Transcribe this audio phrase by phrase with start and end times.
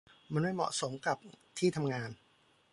[0.33, 1.17] มันไม่เหมาะสมกับ
[1.57, 2.09] ที่ทำงาน